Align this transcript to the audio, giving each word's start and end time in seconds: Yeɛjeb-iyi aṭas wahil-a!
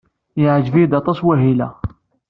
Yeɛjeb-iyi 0.41 0.87
aṭas 0.99 1.19
wahil-a! 1.25 1.69